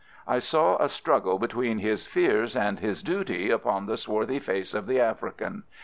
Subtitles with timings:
[0.27, 4.87] I saw a struggle between his fears and his duty upon the swarthy face of
[4.87, 5.61] the African.